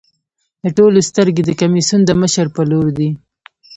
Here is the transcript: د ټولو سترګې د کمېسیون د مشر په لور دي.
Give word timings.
د 0.63 0.65
ټولو 0.77 0.99
سترګې 1.09 1.43
د 1.45 1.51
کمېسیون 1.59 2.01
د 2.05 2.11
مشر 2.21 2.45
په 2.55 2.61
لور 2.69 2.87
دي. 2.97 3.09